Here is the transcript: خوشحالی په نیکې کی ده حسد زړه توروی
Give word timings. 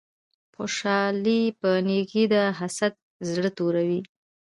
خوشحالی 0.55 1.41
په 1.59 1.69
نیکې 1.87 2.05
کی 2.11 2.23
ده 2.31 2.43
حسد 2.59 2.93
زړه 3.31 3.49
توروی 3.57 4.01